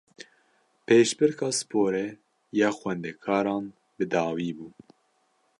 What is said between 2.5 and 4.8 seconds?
ya xwendekaran bi dawî bû